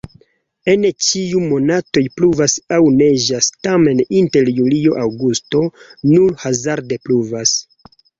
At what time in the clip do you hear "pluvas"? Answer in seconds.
2.19-2.55, 7.05-7.55